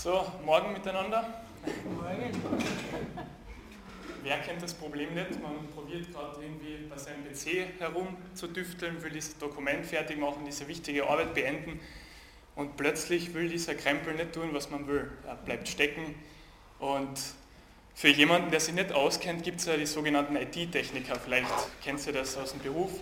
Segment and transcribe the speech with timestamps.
[0.00, 1.42] So, morgen miteinander.
[1.84, 2.30] Morgen.
[4.22, 5.42] Wer kennt das Problem nicht?
[5.42, 11.10] Man probiert gerade irgendwie bei seinem PC herumzudüfteln, will dieses Dokument fertig machen, diese wichtige
[11.10, 11.80] Arbeit beenden
[12.54, 15.10] und plötzlich will dieser Krempel nicht tun, was man will.
[15.26, 16.14] Er bleibt stecken
[16.78, 17.18] und
[17.96, 21.16] für jemanden, der sich nicht auskennt, gibt es ja die sogenannten IT-Techniker.
[21.16, 21.50] Vielleicht
[21.82, 22.92] kennt ihr das aus dem Beruf.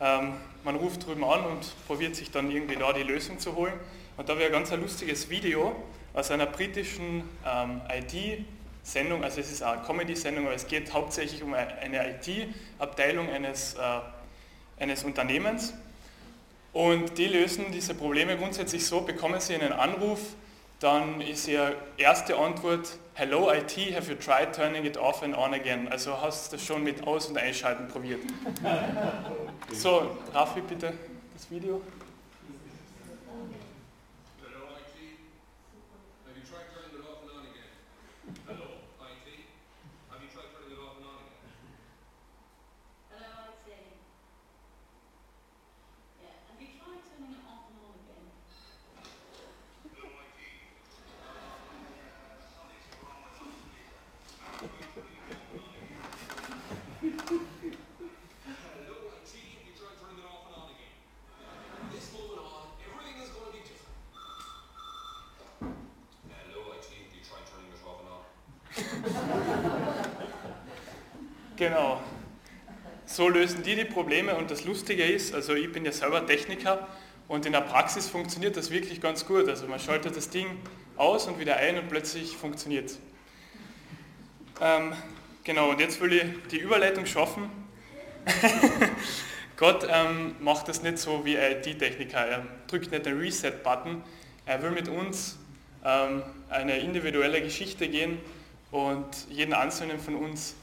[0.00, 0.32] Ähm,
[0.64, 3.74] man ruft drüben an und probiert sich dann irgendwie da die Lösung zu holen.
[4.16, 5.76] Und da wäre ein ganz ein lustiges Video
[6.14, 11.54] aus einer britischen ähm, IT-Sendung, also es ist eine Comedy-Sendung, aber es geht hauptsächlich um
[11.54, 15.74] eine IT-Abteilung eines, äh, eines Unternehmens.
[16.72, 20.20] Und die lösen diese Probleme grundsätzlich so, bekommen sie einen Anruf,
[20.80, 25.52] dann ist ihre erste Antwort, Hello IT, have you tried turning it off and on
[25.52, 25.86] again?
[25.88, 28.20] Also hast du das schon mit Aus- und Einschalten probiert.
[29.72, 30.94] so, Raffi, bitte
[31.34, 31.82] das Video.
[71.62, 72.02] Genau.
[73.06, 76.88] So lösen die die Probleme und das Lustige ist, also ich bin ja selber Techniker
[77.28, 79.48] und in der Praxis funktioniert das wirklich ganz gut.
[79.48, 80.58] Also man schaltet das Ding
[80.96, 82.98] aus und wieder ein und plötzlich funktioniert es.
[84.60, 84.92] Ähm,
[85.44, 87.48] genau, und jetzt will ich die Überleitung schaffen.
[89.56, 92.26] Gott ähm, macht das nicht so wie ein IT-Techniker.
[92.26, 94.02] Er drückt nicht den Reset-Button.
[94.46, 95.38] Er will mit uns
[95.84, 98.18] ähm, eine individuelle Geschichte gehen
[98.72, 100.61] und jeden einzelnen von uns äh,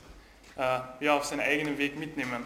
[0.59, 2.43] ja, auf seinen eigenen Weg mitnehmen.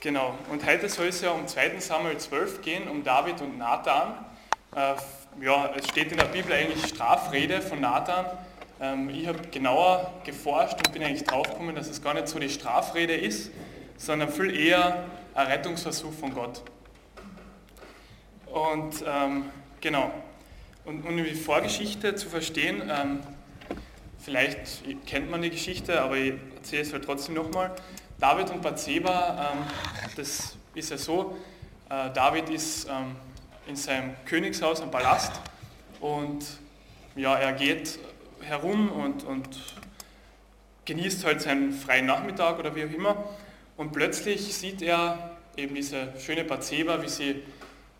[0.00, 1.80] Genau, und heute soll es ja um 2.
[1.80, 4.14] Samuel 12 gehen, um David und Nathan.
[4.74, 4.94] Äh,
[5.44, 8.24] ja, es steht in der Bibel eigentlich Strafrede von Nathan.
[8.80, 12.48] Ähm, ich habe genauer geforscht und bin eigentlich draufgekommen, dass es gar nicht so die
[12.48, 13.50] Strafrede ist,
[13.96, 15.04] sondern viel eher
[15.34, 16.62] ein Rettungsversuch von Gott.
[18.46, 20.12] Und ähm, genau,
[20.84, 23.20] und um die Vorgeschichte zu verstehen, ähm,
[24.22, 27.70] vielleicht kennt man die Geschichte, aber ich erzähle es halt trotzdem nochmal.
[28.18, 29.64] David und Bathseba, ähm,
[30.16, 31.38] das ist ja so,
[31.88, 33.16] äh, David ist ähm,
[33.66, 35.32] in seinem Königshaus am Palast
[36.00, 36.44] und
[37.16, 37.98] ja, er geht
[38.42, 39.48] herum und, und
[40.84, 43.24] genießt halt seinen freien Nachmittag oder wie auch immer
[43.76, 47.42] und plötzlich sieht er eben diese schöne Bathseba, wie sie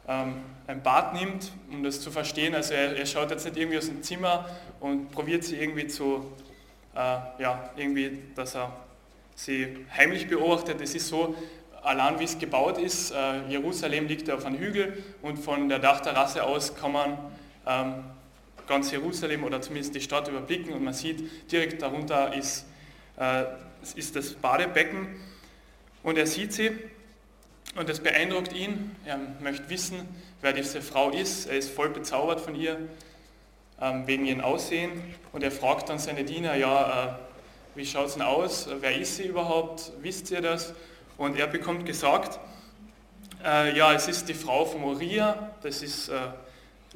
[0.06, 0.34] ähm,
[0.70, 2.54] ein Bad nimmt, um das zu verstehen.
[2.54, 4.48] Also er, er, schaut jetzt nicht irgendwie aus dem Zimmer
[4.78, 6.30] und probiert sie irgendwie zu,
[6.94, 8.72] äh, ja, irgendwie, dass er
[9.34, 10.80] sie heimlich beobachtet.
[10.80, 11.34] Es ist so,
[11.82, 16.44] allein wie es gebaut ist, äh, Jerusalem liegt auf einem Hügel und von der Dachterrasse
[16.44, 17.18] aus kann man
[17.66, 18.04] ähm,
[18.68, 22.64] ganz Jerusalem oder zumindest die Stadt überblicken und man sieht, direkt darunter ist,
[23.18, 23.44] äh,
[23.96, 25.16] ist das Badebecken
[26.04, 26.70] und er sieht sie
[27.76, 28.96] und das beeindruckt ihn.
[29.04, 30.08] Er möchte wissen,
[30.40, 31.46] wer diese Frau ist.
[31.46, 32.78] Er ist voll bezaubert von ihr,
[33.80, 35.14] ähm, wegen ihrem Aussehen.
[35.32, 37.12] Und er fragt dann seine Diener, ja, äh,
[37.76, 38.68] wie schaut es denn aus?
[38.80, 39.92] Wer ist sie überhaupt?
[40.00, 40.74] Wisst ihr das?
[41.16, 42.40] Und er bekommt gesagt,
[43.44, 46.18] äh, ja, es ist die Frau von Moria, das ist äh,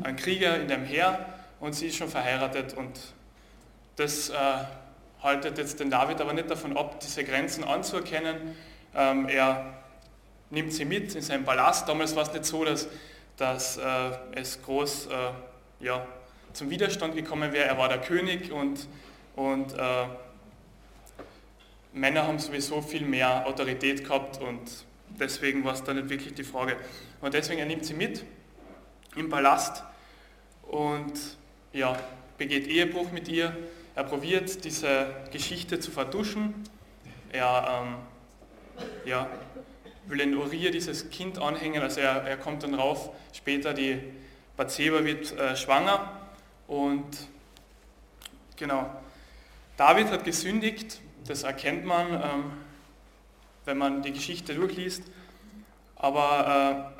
[0.02, 1.26] ein Krieger in dem Heer
[1.60, 2.74] und sie ist schon verheiratet.
[2.74, 2.98] Und
[3.96, 4.32] das
[5.22, 8.56] haltet jetzt den David aber nicht davon ab, diese Grenzen anzuerkennen.
[8.94, 9.83] Ähm, er
[10.54, 11.88] nimmt sie mit in seinen Palast.
[11.88, 12.88] Damals war es nicht so, dass,
[13.36, 13.82] dass äh,
[14.34, 16.06] es groß äh, ja,
[16.52, 17.66] zum Widerstand gekommen wäre.
[17.66, 18.86] Er war der König und,
[19.36, 20.06] und äh,
[21.92, 24.84] Männer haben sowieso viel mehr Autorität gehabt und
[25.20, 26.76] deswegen war es da nicht wirklich die Frage.
[27.20, 28.24] Und deswegen er nimmt sie mit
[29.16, 29.84] im Palast
[30.62, 31.12] und
[31.72, 31.96] ja,
[32.38, 33.56] begeht Ehebruch mit ihr.
[33.94, 36.54] Er probiert diese Geschichte zu vertuschen.
[37.30, 37.94] Er ähm,
[39.04, 39.28] ja,
[40.06, 44.00] will in Uriah dieses Kind anhängen, also er, er kommt dann rauf, später die
[44.56, 46.20] Bathseba wird äh, schwanger.
[46.68, 47.28] Und
[48.56, 48.90] genau,
[49.76, 52.52] David hat gesündigt, das erkennt man, ähm,
[53.64, 55.02] wenn man die Geschichte durchliest,
[55.96, 56.94] aber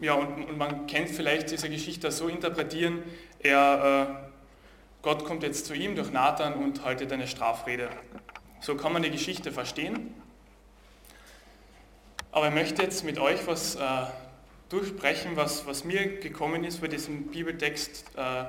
[0.00, 3.02] äh, ja, und, und, man kennt vielleicht diese Geschichte so interpretieren,
[3.38, 7.90] er, äh, Gott kommt jetzt zu ihm durch Nathan und haltet eine Strafrede.
[8.60, 10.14] So kann man die Geschichte verstehen.
[12.30, 13.80] Aber ich möchte jetzt mit euch was äh,
[14.68, 18.44] durchsprechen, was, was mir gekommen ist, weil ich diesen Bibeltext äh,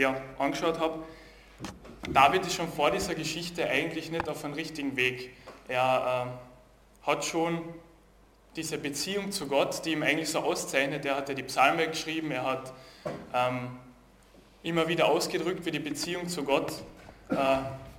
[0.00, 1.00] ja, angeschaut habe.
[2.08, 5.34] David ist schon vor dieser Geschichte eigentlich nicht auf einem richtigen Weg.
[5.68, 6.28] Er
[7.04, 7.62] äh, hat schon
[8.56, 11.04] diese Beziehung zu Gott, die ihm eigentlich so auszeichnet.
[11.04, 12.72] Er hat ja die Psalme geschrieben, er hat
[13.34, 13.78] ähm,
[14.62, 16.72] immer wieder ausgedrückt, wie die Beziehung zu Gott
[17.30, 17.34] äh,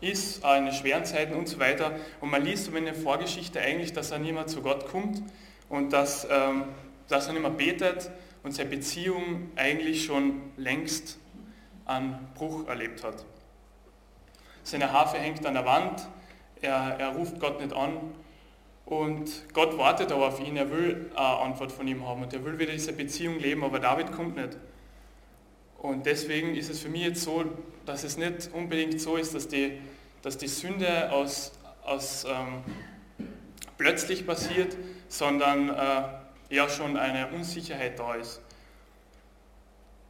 [0.02, 1.96] ist, in den schweren Zeiten und so weiter.
[2.20, 5.22] Und man liest in der Vorgeschichte eigentlich, dass er nicht mehr zu Gott kommt
[5.70, 6.66] und dass, ähm,
[7.08, 8.12] dass er nicht mehr betet
[8.44, 11.20] und seine Beziehung eigentlich schon längst
[11.86, 13.26] einen Bruch erlebt hat.
[14.64, 16.08] Seine Harfe hängt an der Wand,
[16.62, 17.98] er, er ruft Gott nicht an
[18.86, 22.44] und Gott wartet aber auf ihn, er will eine Antwort von ihm haben und er
[22.44, 24.58] will wieder diese Beziehung leben, aber David kommt nicht.
[25.80, 27.44] Und deswegen ist es für mich jetzt so,
[27.86, 29.80] dass es nicht unbedingt so ist, dass die,
[30.22, 31.52] dass die Sünde aus,
[31.84, 32.64] aus ähm,
[33.78, 34.78] plötzlich passiert,
[35.08, 38.42] sondern äh, ja schon eine Unsicherheit da ist.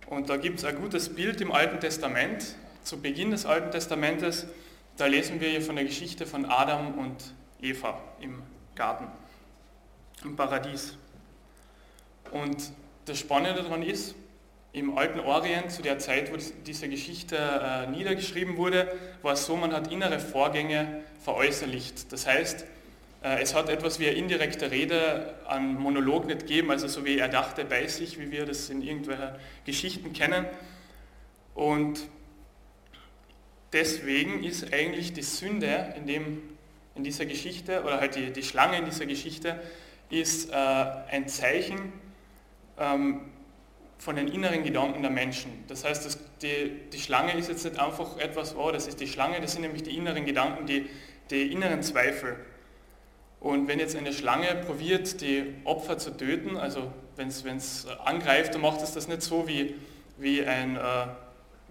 [0.08, 4.48] Und da gibt es ein gutes Bild im Alten Testament, zu Beginn des Alten Testamentes,
[4.98, 8.42] da lesen wir hier von der Geschichte von Adam und Eva im
[8.76, 9.08] Garten,
[10.24, 10.98] im Paradies.
[12.32, 12.72] Und
[13.06, 14.16] das Spannende daran ist,
[14.74, 18.92] im alten Orient, zu der Zeit, wo diese Geschichte äh, niedergeschrieben wurde,
[19.22, 22.12] war es so, man hat innere Vorgänge veräußerlicht.
[22.12, 22.66] Das heißt,
[23.24, 27.18] äh, es hat etwas wie eine indirekte Rede an Monolog nicht gegeben, also so wie
[27.18, 29.32] er dachte bei sich, wie wir das in irgendwelchen
[29.66, 30.46] Geschichten kennen.
[31.54, 32.00] Und
[33.74, 36.42] deswegen ist eigentlich die Sünde in, dem,
[36.96, 39.62] in dieser Geschichte, oder halt die, die Schlange in dieser Geschichte,
[40.10, 41.92] ist äh, ein Zeichen,
[42.80, 43.31] ähm,
[44.02, 45.64] von den inneren Gedanken der Menschen.
[45.68, 49.08] Das heißt, das, die, die Schlange ist jetzt nicht einfach etwas, oh, das ist die
[49.08, 50.90] Schlange, das sind nämlich die inneren Gedanken, die,
[51.30, 52.36] die inneren Zweifel.
[53.40, 58.62] Und wenn jetzt eine Schlange probiert, die Opfer zu töten, also wenn es angreift, dann
[58.62, 59.76] macht es das nicht so wie,
[60.18, 60.80] wie, ein, äh,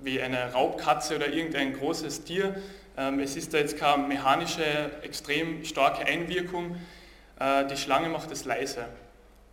[0.01, 2.63] wie eine Raubkatze oder irgendein großes Tier.
[2.97, 4.63] Ähm, es ist da jetzt keine mechanische,
[5.03, 6.77] extrem starke Einwirkung.
[7.41, 8.85] Äh, die Schlange macht es leise.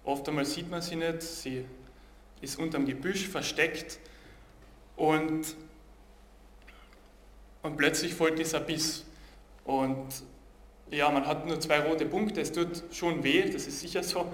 [0.04, 1.66] Oft einmal sieht man sie nicht, sie
[2.42, 4.00] ist unterm Gebüsch versteckt
[4.95, 5.56] und,
[7.62, 9.06] und plötzlich folgt dieser Biss.
[9.66, 10.07] Und
[10.92, 14.31] ja, man hat nur zwei rote Punkte, es tut schon weh, das ist sicher so,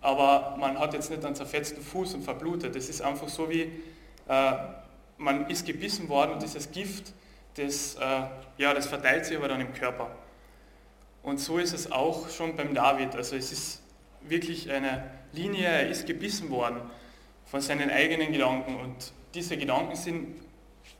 [0.00, 2.76] aber man hat jetzt nicht einen zerfetzten Fuß und verblutet.
[2.76, 3.72] Es ist einfach so wie,
[4.28, 4.52] äh,
[5.18, 7.12] man ist gebissen worden und dieses Gift,
[7.54, 8.00] das, äh,
[8.58, 10.10] ja, das verteilt sich aber dann im Körper.
[11.22, 13.16] Und so ist es auch schon beim David.
[13.16, 13.82] Also es ist
[14.20, 16.80] wirklich eine Linie, er ist gebissen worden
[17.46, 18.76] von seinen eigenen Gedanken.
[18.76, 20.36] Und diese Gedanken sind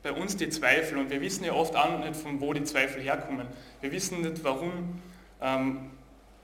[0.03, 0.99] bei uns die Zweifel.
[0.99, 3.47] Und wir wissen ja oft auch nicht, von wo die Zweifel herkommen.
[3.81, 5.01] Wir wissen nicht, warum
[5.43, 5.91] ähm,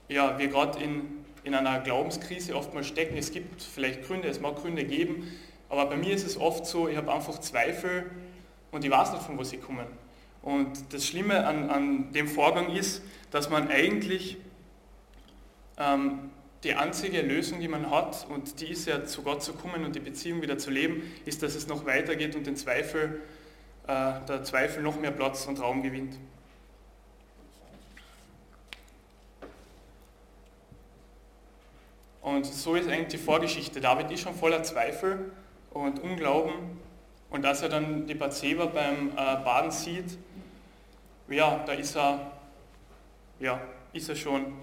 [0.09, 3.17] ja, wir gerade in, in einer Glaubenskrise oftmals stecken.
[3.17, 5.31] Es gibt vielleicht Gründe, es mag Gründe geben,
[5.69, 8.11] aber bei mir ist es oft so, ich habe einfach Zweifel
[8.71, 9.87] und ich weiß nicht, von wo sie kommen.
[10.41, 13.01] Und das Schlimme an, an dem Vorgang ist,
[13.31, 14.37] dass man eigentlich
[15.77, 16.31] ähm,
[16.63, 19.95] die einzige Lösung, die man hat, und die ist ja zu Gott zu kommen und
[19.95, 23.21] die Beziehung wieder zu leben, ist, dass es noch weitergeht und den Zweifel,
[23.87, 26.17] äh, der Zweifel noch mehr Platz und Raum gewinnt.
[32.21, 33.81] Und so ist eigentlich die Vorgeschichte.
[33.81, 35.33] David ist schon voller Zweifel
[35.71, 36.53] und Unglauben.
[37.29, 40.17] Und als er dann die Bathseba beim äh, Baden sieht,
[41.27, 42.31] ja, da ist er,
[43.39, 43.59] ja,
[43.91, 44.53] ist er schon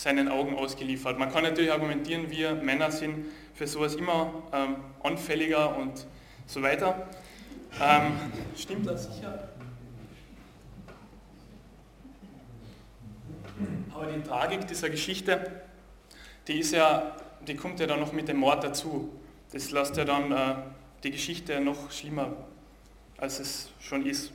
[0.00, 1.18] seinen Augen ausgeliefert.
[1.18, 6.06] Man kann natürlich argumentieren, wir Männer sind für sowas immer ähm, anfälliger und
[6.46, 7.06] so weiter.
[7.78, 8.12] Ähm,
[8.56, 9.50] stimmt das sicher?
[13.94, 15.64] Aber die Tragik dieser Geschichte,
[16.48, 17.14] die ist ja,
[17.46, 19.10] die kommt ja dann noch mit dem Mord dazu.
[19.52, 20.54] Das lässt ja dann äh,
[21.04, 22.32] die Geschichte noch schlimmer,
[23.18, 24.32] als es schon ist.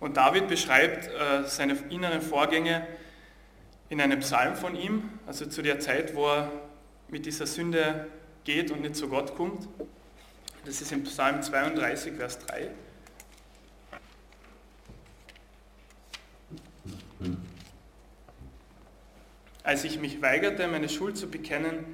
[0.00, 2.84] Und David beschreibt äh, seine inneren Vorgänge
[3.88, 6.50] in einem Psalm von ihm, also zu der Zeit, wo er
[7.08, 8.06] mit dieser Sünde
[8.44, 9.68] geht und nicht zu Gott kommt.
[10.64, 12.70] Das ist im Psalm 32, Vers 3.
[19.62, 21.84] Als ich mich weigerte, meine Schuld zu bekennen,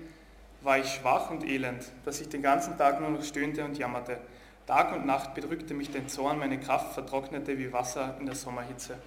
[0.62, 4.18] war ich schwach und elend, dass ich den ganzen Tag nur noch stöhnte und jammerte.
[4.66, 8.98] Tag und Nacht bedrückte mich den Zorn, meine Kraft vertrocknete wie Wasser in der Sommerhitze.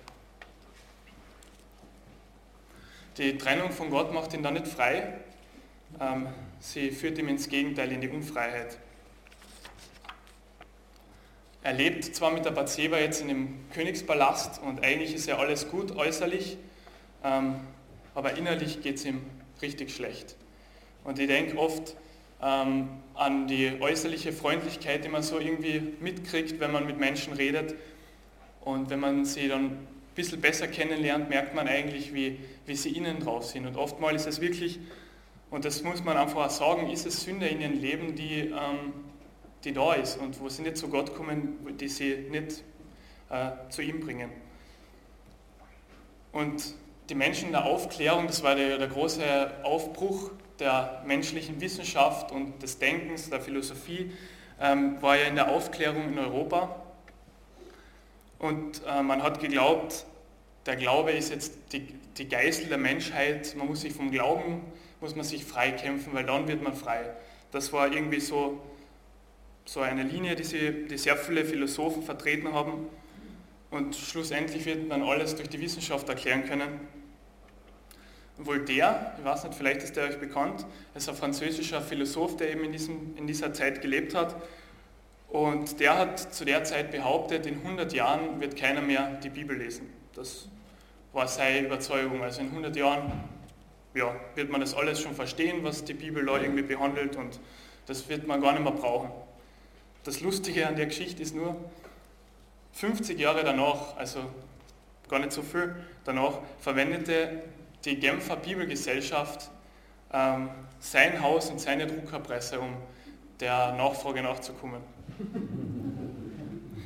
[3.17, 5.13] Die Trennung von Gott macht ihn da nicht frei,
[6.00, 6.27] ähm,
[6.60, 8.79] sie führt ihm ins Gegenteil, in die Unfreiheit.
[11.62, 15.70] Er lebt zwar mit der Bathseba jetzt in dem Königspalast und eigentlich ist ja alles
[15.70, 16.58] gut äußerlich,
[17.24, 17.55] ähm,
[18.15, 19.22] aber innerlich geht es ihm
[19.62, 20.36] richtig schlecht.
[21.03, 21.96] Und ich denke oft
[22.41, 27.75] ähm, an die äußerliche Freundlichkeit, die man so irgendwie mitkriegt, wenn man mit Menschen redet.
[28.62, 33.20] Und wenn man sie dann bisschen besser kennenlernt, merkt man eigentlich, wie, wie sie innen
[33.20, 33.65] drauf sind.
[33.65, 34.79] Und oftmals ist es wirklich,
[35.50, 38.93] und das muss man einfach auch sagen, ist es Sünde in ihrem Leben, die, ähm,
[39.63, 42.63] die da ist und wo sie nicht zu Gott kommen, die sie nicht
[43.29, 44.29] äh, zu ihm bringen.
[46.32, 46.74] Und
[47.10, 52.62] die Menschen in der Aufklärung, das war der, der große Aufbruch der menschlichen Wissenschaft und
[52.62, 54.12] des Denkens, der Philosophie,
[54.62, 56.83] ähm, war ja in der Aufklärung in Europa.
[58.44, 60.06] Und äh, man hat geglaubt,
[60.66, 64.62] der Glaube ist jetzt die, die Geißel der Menschheit, man muss sich vom Glauben,
[65.00, 67.10] muss man sich freikämpfen, weil dann wird man frei.
[67.52, 68.62] Das war irgendwie so,
[69.64, 72.88] so eine Linie, die, sie, die sehr viele Philosophen vertreten haben.
[73.72, 76.82] Und schlussendlich wird man alles durch die Wissenschaft erklären können.
[78.38, 82.66] Voltaire, ich weiß nicht, vielleicht ist der euch bekannt, ist ein französischer Philosoph, der eben
[82.66, 84.36] in, diesem, in dieser Zeit gelebt hat.
[85.34, 89.58] Und der hat zu der Zeit behauptet, in 100 Jahren wird keiner mehr die Bibel
[89.58, 89.92] lesen.
[90.13, 90.48] Das
[91.12, 92.22] war seine Überzeugung.
[92.22, 93.12] Also in 100 Jahren
[93.96, 97.40] ja, wird man das alles schon verstehen, was die Bibel da irgendwie behandelt und
[97.88, 99.10] das wird man gar nicht mehr brauchen.
[100.04, 101.58] Das Lustige an der Geschichte ist nur,
[102.74, 104.20] 50 Jahre danach, also
[105.10, 105.75] gar nicht so viel
[106.06, 107.42] danach, verwendete
[107.86, 109.50] die Genfer Bibelgesellschaft
[110.12, 112.75] ähm, sein Haus und seine Druckerpresse, um
[113.40, 114.93] der Nachfrage nachzukommen.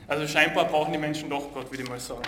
[0.08, 2.24] Also scheinbar brauchen die Menschen doch Gott, würde ich mal sagen.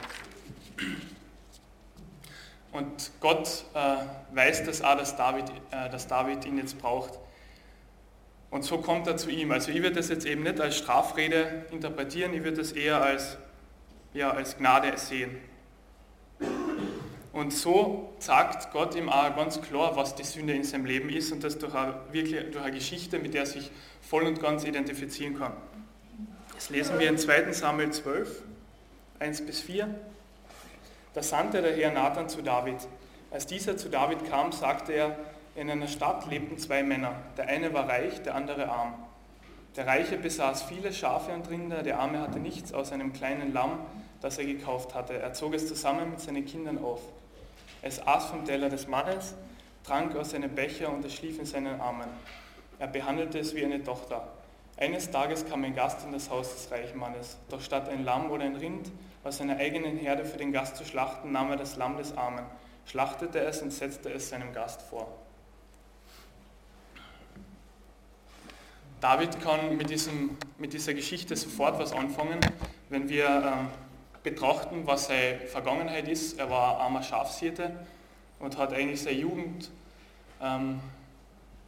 [2.71, 7.17] Und Gott äh, weiß das auch, dass David, äh, dass David ihn jetzt braucht.
[8.51, 9.51] Und so kommt er zu ihm.
[9.51, 13.37] Also ich würde das jetzt eben nicht als Strafrede interpretieren, ich würde das eher als,
[14.13, 15.37] ja, als Gnade sehen.
[17.31, 21.31] Und so sagt Gott ihm auch ganz klar, was die Sünde in seinem Leben ist
[21.31, 24.63] und das durch eine, wirklich, durch eine Geschichte, mit der er sich voll und ganz
[24.63, 25.53] identifizieren kann.
[26.59, 28.43] Das lesen wir in 2 Samuel 12,
[29.19, 29.87] 1 bis 4.
[31.13, 32.75] Da sandte der Herr Nathan zu David.
[33.31, 35.15] Als dieser zu David kam, sagte er,
[35.55, 37.15] in einer Stadt lebten zwei Männer.
[37.37, 38.93] Der eine war reich, der andere arm.
[39.77, 43.79] Der Reiche besaß viele Schafe und Rinder, der Arme hatte nichts außer einem kleinen Lamm,
[44.19, 45.13] das er gekauft hatte.
[45.13, 46.99] Er zog es zusammen mit seinen Kindern auf.
[47.81, 49.33] Es aß vom Teller des Mannes,
[49.85, 52.09] trank aus seinem Becher und es schlief in seinen Armen.
[52.79, 54.27] Er behandelte es wie eine Tochter.
[54.79, 57.37] Eines Tages kam ein Gast in das Haus des reichen Mannes.
[57.49, 58.89] Doch statt ein Lamm oder ein Rind
[59.25, 62.45] aus seiner eigenen Herde für den Gast zu schlachten, nahm er das Lamm des Armen,
[62.85, 65.09] schlachtete es und setzte es seinem Gast vor.
[69.01, 72.39] David kann mit, diesem, mit dieser Geschichte sofort was anfangen,
[72.87, 76.39] wenn wir äh, betrachten, was seine Vergangenheit ist.
[76.39, 77.85] Er war armer Schafshirte
[78.39, 79.71] und hat eigentlich seine Jugend
[80.41, 80.79] ähm,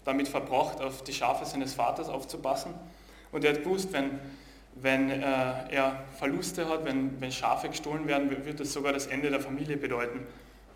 [0.06, 2.74] damit verbracht, auf die Schafe seines Vaters aufzupassen.
[3.31, 4.19] Und er hat gewusst, wenn,
[4.75, 9.29] wenn äh, er Verluste hat, wenn, wenn Schafe gestohlen werden, wird das sogar das Ende
[9.29, 10.21] der Familie bedeuten.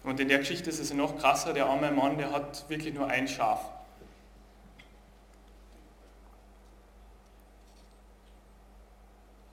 [0.04, 3.08] Und in der Geschichte ist es noch krasser, der arme Mann, der hat wirklich nur
[3.08, 3.60] ein Schaf.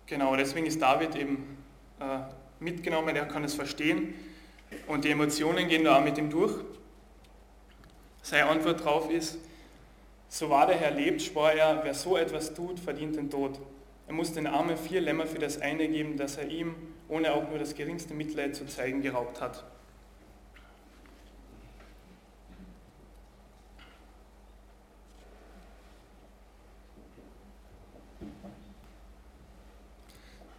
[0.07, 1.57] Genau, deswegen ist David eben
[1.99, 2.19] äh,
[2.61, 4.13] mitgenommen, er kann es verstehen
[4.87, 6.53] und die Emotionen gehen da auch mit ihm durch.
[8.21, 9.39] Seine Antwort darauf ist,
[10.33, 13.61] so wahr der Herr lebt, sprach er, wer so etwas tut, verdient den Tod.
[14.07, 16.75] Er muss den Armen vier Lämmer für das eine geben, das er ihm,
[17.09, 19.63] ohne auch nur das geringste Mitleid zu zeigen, geraubt hat.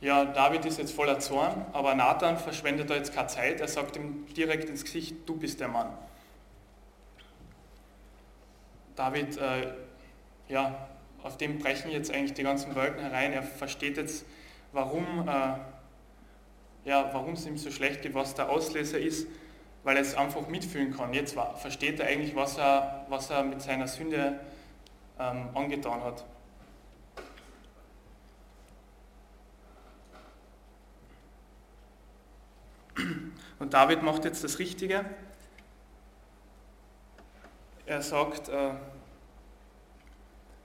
[0.01, 3.62] ja, David ist jetzt voller Zorn, aber Nathan verschwendet da jetzt keine Zeit.
[3.62, 5.88] Er sagt ihm direkt ins Gesicht, du bist der Mann.
[8.95, 9.73] David, äh,
[10.50, 10.88] ja,
[11.23, 13.33] auf dem brechen jetzt eigentlich die ganzen Wolken herein.
[13.33, 14.25] Er versteht jetzt,
[14.71, 15.55] warum, äh,
[16.85, 19.27] ja, es ihm so schlecht geht, was der Auslöser ist,
[19.83, 21.13] weil er es einfach mitfühlen kann.
[21.13, 24.39] Jetzt versteht er eigentlich, was er, was er mit seiner Sünde
[25.19, 26.25] ähm, angetan hat.
[33.59, 35.05] Und David macht jetzt das Richtige.
[37.93, 38.71] Er sagt, äh,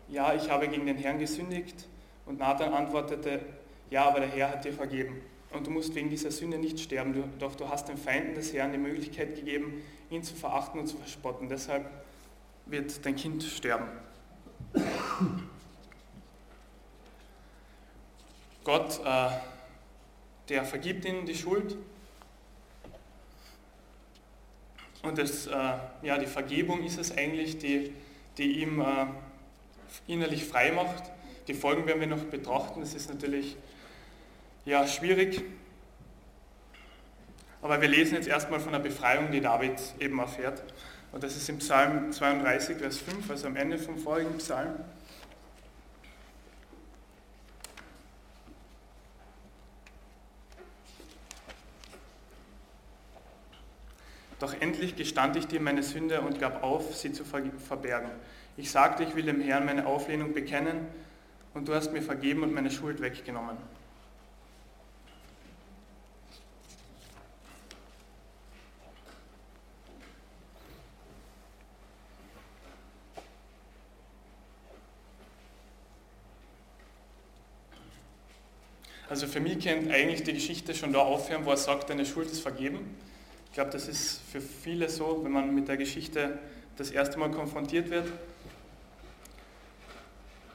[0.09, 1.87] ja, ich habe gegen den Herrn gesündigt.
[2.25, 3.45] Und Nathan antwortete,
[3.91, 5.21] ja, aber der Herr hat dir vergeben.
[5.53, 8.55] Und du musst wegen dieser Sünde nicht sterben, du, doch du hast den Feinden des
[8.55, 11.51] Herrn die Möglichkeit gegeben, ihn zu verachten und zu verspotten.
[11.51, 11.91] Deshalb
[12.65, 13.89] wird dein Kind sterben.
[18.65, 19.29] Gott, äh,
[20.49, 21.77] der vergibt ihnen die Schuld
[25.09, 25.53] und das, äh,
[26.03, 27.93] ja, die Vergebung ist es eigentlich, die,
[28.37, 29.07] die ihm äh,
[30.07, 31.03] innerlich frei macht.
[31.49, 33.57] Die Folgen werden wir noch betrachten, das ist natürlich
[34.65, 35.43] ja, schwierig.
[37.63, 40.63] Aber wir lesen jetzt erstmal von der Befreiung, die David eben erfährt.
[41.11, 44.75] Und das ist im Psalm 32, Vers 5, also am Ende vom vorigen Psalm.
[54.39, 58.11] Doch endlich gestand ich dir meine Sünde und gab auf, sie zu verbergen.
[58.57, 60.87] Ich sagte, ich will dem Herrn meine Auflehnung bekennen,
[61.55, 63.57] und du hast mir vergeben und meine Schuld weggenommen.
[79.09, 82.31] Also für mich kennt eigentlich die Geschichte schon da aufhören, wo er sagt, deine Schuld
[82.31, 82.95] ist vergeben.
[83.49, 86.39] Ich glaube, das ist für viele so, wenn man mit der Geschichte
[86.77, 88.07] das erste Mal konfrontiert wird.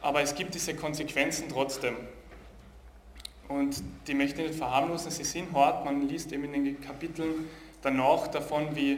[0.01, 1.95] Aber es gibt diese Konsequenzen trotzdem.
[3.47, 5.85] Und die möchte ich nicht verharmlosen, sie sind hart.
[5.85, 7.49] Man liest eben in den Kapiteln
[7.81, 8.93] danach davon, wie,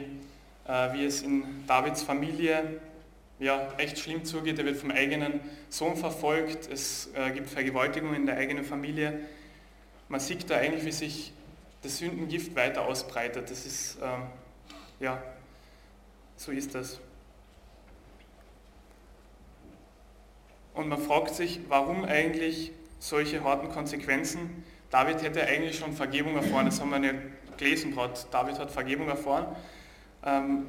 [0.66, 2.80] äh, wie es in Davids Familie
[3.38, 4.58] ja, echt schlimm zugeht.
[4.58, 9.20] Er wird vom eigenen Sohn verfolgt, es äh, gibt Vergewaltigungen in der eigenen Familie
[10.08, 11.32] man sieht da eigentlich, wie sich
[11.86, 13.50] das Sündengift weiter ausbreitet.
[13.50, 14.22] Das ist, ähm,
[15.00, 15.22] ja,
[16.36, 17.00] so ist das.
[20.74, 24.64] Und man fragt sich, warum eigentlich solche harten Konsequenzen?
[24.90, 27.12] David hätte eigentlich schon Vergebung erfahren, das haben wir ja
[27.56, 28.14] gelesen gerade.
[28.30, 29.56] David hat Vergebung erfahren.
[30.24, 30.66] Ähm,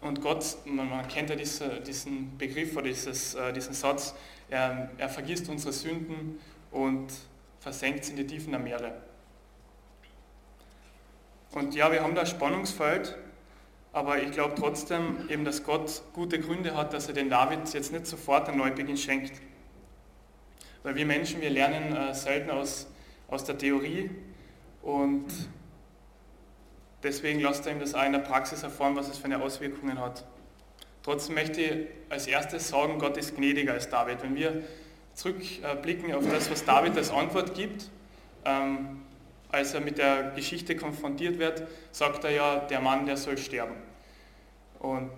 [0.00, 4.14] und Gott, man, man kennt ja diese, diesen Begriff oder dieses, äh, diesen Satz,
[4.50, 6.38] er, er vergisst unsere Sünden
[6.70, 7.12] und
[7.60, 9.11] versenkt in die Tiefen der Meere.
[11.54, 13.16] Und ja, wir haben da Spannungsfeld,
[13.92, 17.92] aber ich glaube trotzdem eben, dass Gott gute Gründe hat, dass er den David jetzt
[17.92, 19.32] nicht sofort einen Neubeginn schenkt.
[20.82, 22.88] Weil wir Menschen, wir lernen äh, selten aus,
[23.28, 24.10] aus der Theorie
[24.82, 25.26] und
[27.02, 30.00] deswegen lasst er ihm das auch in der Praxis erfahren, was es für eine Auswirkungen
[30.00, 30.24] hat.
[31.02, 34.22] Trotzdem möchte ich als erstes sagen, Gott ist gnädiger als David.
[34.22, 34.62] Wenn wir
[35.14, 37.90] zurückblicken auf das, was David als Antwort gibt.
[38.44, 39.01] Ähm,
[39.52, 41.62] als er mit der Geschichte konfrontiert wird,
[41.92, 43.74] sagt er ja, der Mann, der soll sterben.
[44.80, 45.12] Und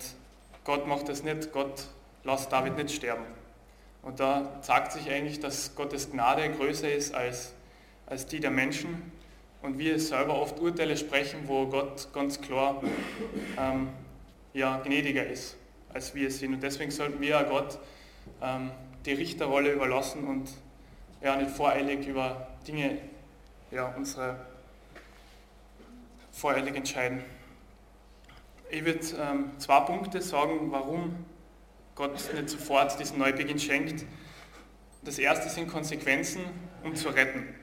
[0.64, 1.86] Gott macht das nicht, Gott
[2.24, 3.24] lässt David nicht sterben.
[4.02, 7.54] Und da zeigt sich eigentlich, dass Gottes Gnade größer ist als,
[8.06, 9.12] als die der Menschen
[9.62, 12.82] und wir selber oft Urteile sprechen, wo Gott ganz klar
[13.56, 13.88] ähm,
[14.52, 15.56] ja, gnädiger ist,
[15.92, 16.54] als wir es sind.
[16.54, 17.78] Und deswegen sollten wir Gott
[18.42, 18.72] ähm,
[19.06, 20.50] die Richterrolle überlassen und
[21.22, 22.98] ja, nicht voreilig über Dinge,
[23.74, 24.36] ja, unsere
[26.30, 27.24] voreilig entscheiden.
[28.70, 31.24] Ich würde ähm, zwei Punkte sagen, warum
[31.96, 34.04] Gott nicht sofort diesen Neubeginn schenkt.
[35.02, 36.42] Das erste sind Konsequenzen,
[36.84, 37.54] um zu retten.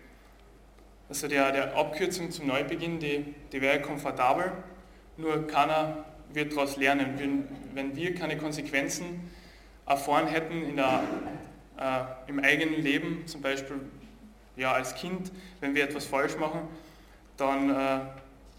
[1.07, 4.51] Also der, der Abkürzung zum Neubeginn, die, die wäre komfortabel,
[5.17, 7.15] nur keiner wird daraus lernen.
[7.17, 9.31] Wenn, wenn wir keine Konsequenzen
[9.85, 11.03] erfahren hätten in der,
[11.77, 13.79] äh, im eigenen Leben, zum Beispiel
[14.61, 16.61] ja, als Kind, wenn wir etwas falsch machen,
[17.35, 17.99] dann äh,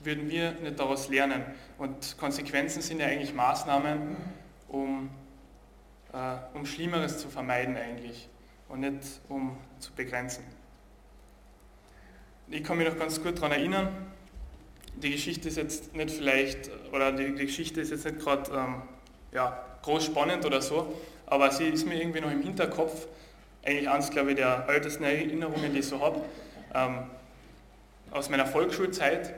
[0.03, 1.45] würden wir nicht daraus lernen.
[1.79, 4.17] Und Konsequenzen sind ja eigentlich Maßnahmen,
[4.69, 5.11] um,
[6.13, 6.17] äh,
[6.55, 8.29] um Schlimmeres zu vermeiden eigentlich
[8.69, 10.45] und nicht um zu begrenzen.
[12.49, 13.89] Ich kann mich noch ganz gut daran erinnern,
[14.97, 18.83] die Geschichte ist jetzt nicht vielleicht, oder die, die Geschichte ist jetzt nicht gerade ähm,
[19.33, 20.93] ja, groß spannend oder so,
[21.27, 23.07] aber sie ist mir irgendwie noch im Hinterkopf,
[23.65, 26.21] eigentlich eines, glaube ich, der ältesten Erinnerungen, die ich so habe,
[26.75, 27.05] ähm,
[28.11, 29.35] aus meiner Volksschulzeit.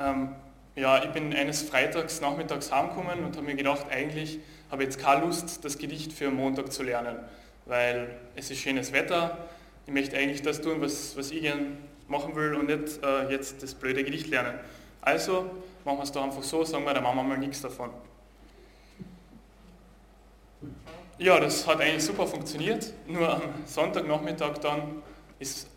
[0.00, 0.34] Ähm,
[0.76, 5.00] ja, ich bin eines Freitags nachmittags heimgekommen und habe mir gedacht, eigentlich habe ich jetzt
[5.00, 7.16] keine Lust, das Gedicht für Montag zu lernen,
[7.66, 9.38] weil es ist schönes Wetter,
[9.86, 13.62] ich möchte eigentlich das tun, was, was ich gern machen will und nicht äh, jetzt
[13.62, 14.54] das blöde Gedicht lernen.
[15.00, 15.50] Also
[15.84, 17.90] machen wir es doch einfach so, sagen wir der Mama mal nichts davon.
[21.18, 22.92] Ja, das hat eigentlich super funktioniert.
[23.06, 25.00] Nur am Sonntagnachmittag dann
[25.38, 25.68] ist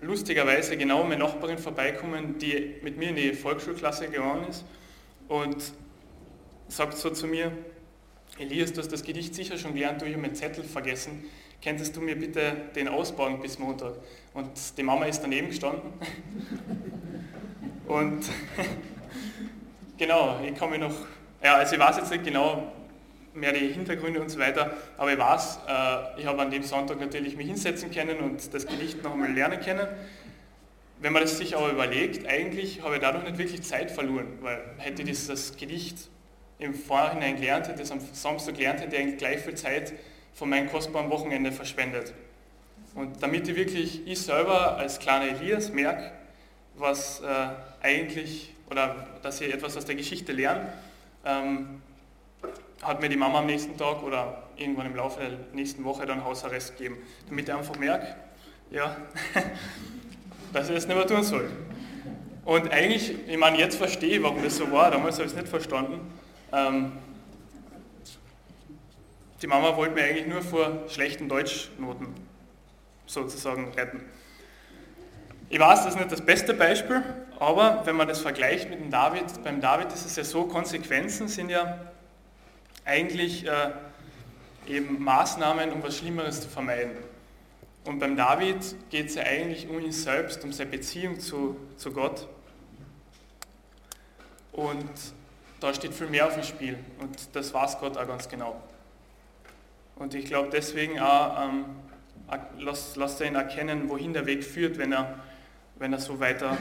[0.00, 4.64] lustigerweise genau meine Nachbarin vorbeikommen, die mit mir in die Volksschulklasse gegangen ist
[5.28, 5.72] und
[6.66, 7.52] sagt so zu mir,
[8.38, 11.24] Elias, du hast das Gedicht sicher schon gelernt, du, habe meinen Zettel vergessen.
[11.62, 13.94] Könntest du mir bitte den ausbauen bis Montag?
[14.34, 15.92] Und die Mama ist daneben gestanden.
[17.86, 18.24] und
[19.98, 20.94] genau, ich mich noch,
[21.44, 22.72] ja, also ich weiß jetzt nicht genau,
[23.34, 24.76] mehr die Hintergründe und so weiter.
[24.96, 28.66] Aber ich weiß, äh, ich habe an dem Sonntag natürlich mich hinsetzen können und das
[28.66, 29.86] Gedicht noch einmal lernen können.
[31.00, 34.60] Wenn man das sich aber überlegt, eigentlich habe ich dadurch nicht wirklich Zeit verloren, weil
[34.78, 35.96] hätte ich das, Gedicht
[36.58, 39.94] im Vorhinein gelernt hätte, das am Samstag gelernt hätte, eigentlich gleich viel Zeit
[40.34, 42.12] von meinem kostbaren Wochenende verschwendet.
[42.94, 46.12] Und damit ich wirklich, ich selber als kleiner Elias merke,
[46.76, 47.48] was äh,
[47.82, 50.70] eigentlich, oder dass ich etwas aus der Geschichte lerne,
[51.24, 51.80] ähm,
[52.82, 56.24] hat mir die Mama am nächsten Tag oder irgendwann im Laufe der nächsten Woche dann
[56.24, 58.16] Hausarrest gegeben, damit ich einfach merke,
[58.70, 58.96] ja,
[60.52, 61.50] dass ich das nicht mehr tun soll.
[62.44, 65.36] Und eigentlich, ich meine, jetzt verstehe ich, warum das so war, damals habe ich es
[65.36, 66.00] nicht verstanden.
[66.52, 66.92] Ähm,
[69.42, 72.08] die Mama wollte mir eigentlich nur vor schlechten Deutschnoten
[73.06, 74.02] sozusagen retten.
[75.48, 77.02] Ich weiß, das ist nicht das beste Beispiel,
[77.38, 81.26] aber wenn man das vergleicht mit dem David, beim David ist es ja so, Konsequenzen
[81.28, 81.78] sind ja
[82.90, 83.70] eigentlich äh,
[84.66, 86.92] eben Maßnahmen, um was Schlimmeres zu vermeiden.
[87.84, 88.58] Und beim David
[88.90, 92.28] geht es ja eigentlich um ihn selbst, um seine Beziehung zu, zu Gott.
[94.52, 94.90] Und
[95.60, 98.60] da steht viel mehr auf dem Spiel und das weiß Gott auch ganz genau.
[99.96, 101.64] Und ich glaube deswegen auch, ähm,
[102.58, 105.20] lasst, lasst er ihn erkennen, wohin der Weg führt, wenn er,
[105.76, 106.58] wenn er so weitergeht.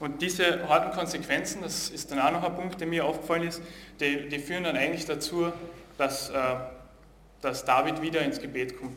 [0.00, 3.60] Und diese harten Konsequenzen, das ist dann auch noch ein Punkt, der mir aufgefallen ist,
[4.00, 5.52] die, die führen dann eigentlich dazu,
[5.98, 6.56] dass, äh,
[7.42, 8.96] dass David wieder ins Gebet kommt.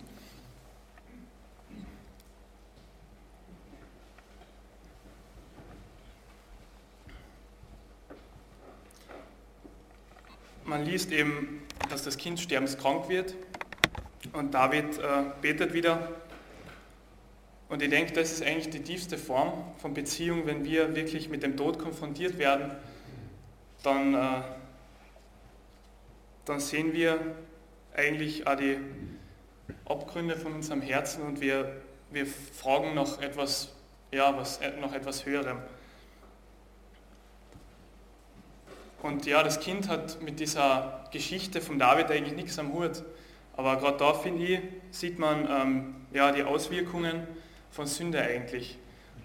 [10.63, 13.36] Man liest eben, dass das Kind sterbenskrank wird
[14.32, 15.02] und David äh,
[15.42, 16.08] betet wieder.
[17.74, 21.42] Und ich denke, das ist eigentlich die tiefste Form von Beziehung, wenn wir wirklich mit
[21.42, 22.72] dem Tod konfrontiert werden,
[23.82, 24.44] dann, äh,
[26.46, 27.20] dann sehen wir
[27.96, 28.78] eigentlich auch die
[29.86, 31.82] Abgründe von unserem Herzen und wir,
[32.12, 33.74] wir fragen nach etwas,
[34.12, 35.58] ja, was, nach etwas Höherem.
[39.02, 43.02] Und ja, das Kind hat mit dieser Geschichte von David eigentlich nichts am Hut.
[43.58, 44.60] Aber gerade da, finde ich,
[44.92, 47.26] sieht man ähm, ja, die Auswirkungen
[47.74, 48.78] von Sünde eigentlich.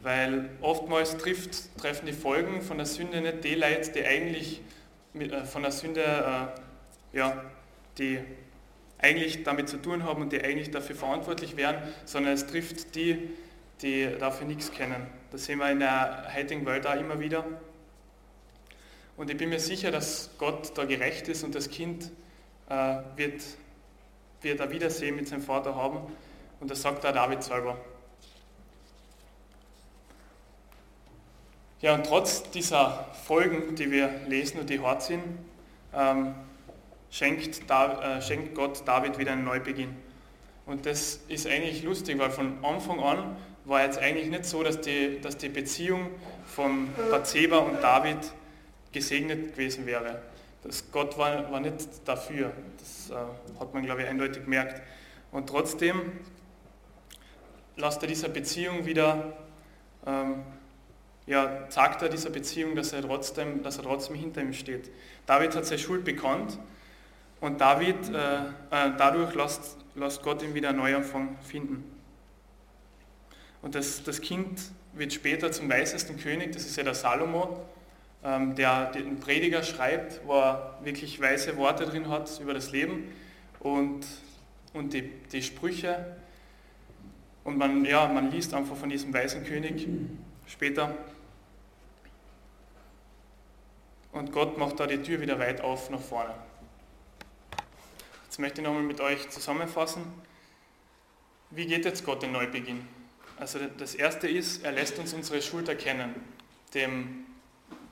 [0.02, 4.62] Weil oftmals trifft, treffen die Folgen von der Sünde nicht die Leute, die eigentlich
[5.12, 7.44] mit, äh, von der Sünde, äh, ja,
[7.98, 8.20] die
[8.98, 13.30] eigentlich damit zu tun haben und die eigentlich dafür verantwortlich wären, sondern es trifft die,
[13.82, 15.06] die dafür nichts kennen.
[15.30, 17.44] Das sehen wir in der heutigen Welt auch immer wieder.
[19.16, 22.10] Und ich bin mir sicher, dass Gott da gerecht ist und das Kind
[22.68, 23.42] äh, wird
[24.42, 26.00] wird ein Wiedersehen mit seinem Vater haben.
[26.60, 27.78] Und das sagt auch David selber.
[31.80, 35.22] Ja, und trotz dieser Folgen, die wir lesen und die hart sind,
[35.94, 36.34] ähm,
[37.08, 39.94] schenkt, äh, schenkt Gott David wieder einen Neubeginn.
[40.66, 44.80] Und das ist eigentlich lustig, weil von Anfang an war jetzt eigentlich nicht so, dass
[44.80, 46.10] die, dass die Beziehung
[46.46, 48.18] von Bathseba und David
[48.90, 50.20] gesegnet gewesen wäre.
[50.64, 52.50] Das Gott war, war nicht dafür.
[52.78, 54.82] Das äh, hat man, glaube ich, eindeutig gemerkt.
[55.30, 56.12] Und trotzdem
[57.76, 59.32] lasst er dieser Beziehung wieder,
[60.06, 60.42] ähm,
[61.28, 64.90] ja, sagt er dieser Beziehung, dass er, trotzdem, dass er trotzdem hinter ihm steht.
[65.26, 66.58] David hat seine Schuld bekannt
[67.40, 71.84] und David, äh, äh, dadurch lässt, lässt Gott ihn wieder einen Neuanfang finden.
[73.60, 74.58] Und das, das Kind
[74.94, 77.64] wird später zum weißesten König, das ist ja der Salomo.
[78.24, 83.12] Ähm, der den Prediger schreibt, wo er wirklich weise Worte drin hat über das Leben
[83.60, 84.04] und,
[84.72, 86.16] und die, die Sprüche.
[87.44, 89.86] Und man, ja, man liest einfach von diesem weisen König
[90.48, 90.96] später.
[94.12, 96.34] Und Gott macht da die Tür wieder weit auf nach vorne.
[98.24, 100.02] Jetzt möchte ich nochmal mit euch zusammenfassen.
[101.50, 102.86] Wie geht jetzt Gott den Neubeginn?
[103.38, 106.14] Also das Erste ist, er lässt uns unsere Schuld erkennen,
[106.74, 107.26] dem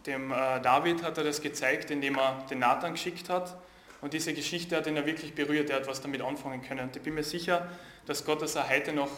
[0.07, 3.57] dem äh, David hat er das gezeigt, indem er den Nathan geschickt hat.
[4.01, 6.89] Und diese Geschichte hat ihn ja wirklich berührt, er hat was damit anfangen können.
[6.89, 7.69] Und ich bin mir sicher,
[8.07, 9.11] dass Gott das auch heute noch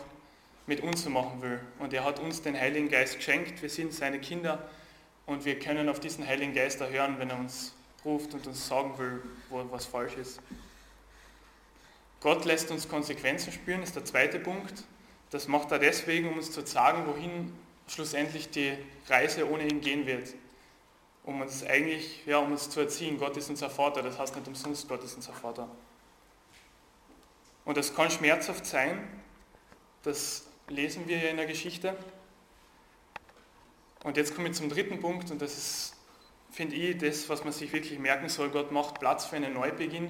[0.66, 1.60] mit uns so machen will.
[1.78, 4.68] Und er hat uns den Heiligen Geist geschenkt, wir sind seine Kinder
[5.28, 8.98] und wir können auf diesen Heiligen Geist hören, wenn er uns ruft und uns sagen
[8.98, 10.40] will, wo was falsch ist.
[12.20, 14.82] Gott lässt uns Konsequenzen spüren, ist der zweite Punkt.
[15.30, 17.52] Das macht er deswegen, um uns zu sagen, wohin
[17.86, 18.76] schlussendlich die
[19.08, 20.34] Reise ohne ihn gehen wird
[21.28, 23.18] um uns eigentlich, ja, um uns zu erziehen.
[23.18, 25.68] Gott ist unser Vater, das heißt nicht umsonst, Gott ist unser Vater.
[27.66, 29.06] Und das kann schmerzhaft sein,
[30.04, 31.94] das lesen wir ja in der Geschichte.
[34.08, 35.96] Und jetzt komme ich zum dritten Punkt und das ist,
[36.50, 38.48] finde ich, das, was man sich wirklich merken soll.
[38.48, 40.08] Gott macht Platz für einen Neubeginn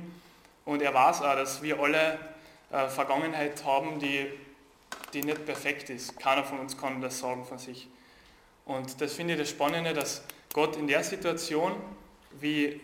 [0.65, 2.17] und er weiß auch, dass wir alle
[2.71, 4.29] äh, Vergangenheit haben, die,
[5.13, 6.17] die nicht perfekt ist.
[6.17, 7.89] Keiner von uns kann das sagen von sich.
[8.67, 11.73] Und das finde ich das Spannende, dass Gott in der Situation
[12.39, 12.81] wie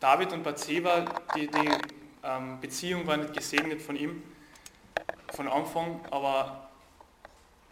[0.00, 1.04] David und Bathseba,
[1.36, 1.70] die, die
[2.24, 4.20] ähm, Beziehung war nicht gesegnet von ihm,
[5.32, 6.70] von Anfang, aber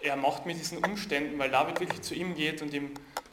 [0.02, 2.90] er macht mit diesen Umständen, weil David wirklich zu ihm geht und ihm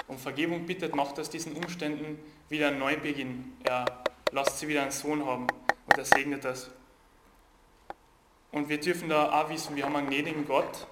[0.08, 3.54] um Vergebung bittet, macht aus diesen Umständen wieder einen Neubeginn.
[3.64, 3.86] Er
[4.32, 5.48] lässt sie wieder einen Sohn haben
[5.86, 6.70] und er segnet das.
[8.52, 10.88] Und wir dürfen da auch wissen, wir haben einen gnädigen Gott,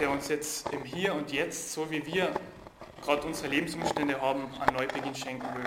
[0.00, 2.32] der uns jetzt im Hier und Jetzt, so wie wir
[3.02, 5.64] gerade unsere Lebensumstände haben, einen Neubeginn schenken will.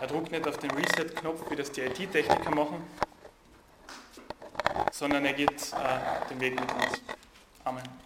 [0.00, 2.82] Er druckt nicht auf den Reset-Knopf, wie das die IT-Techniker machen,
[4.92, 7.02] sondern er geht äh, den Weg mit uns.
[7.64, 8.04] Amen.